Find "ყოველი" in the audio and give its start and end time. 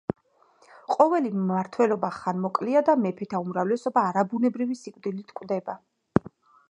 0.93-1.31